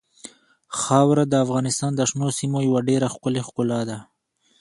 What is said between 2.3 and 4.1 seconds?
سیمو یوه ډېره ښکلې ښکلا ده.